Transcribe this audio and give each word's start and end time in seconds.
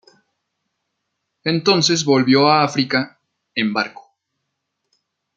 Entonces 1.43 2.03
volvió 2.03 2.47
a 2.47 2.63
África 2.63 3.19
en 3.53 3.71
barco. 3.71 4.15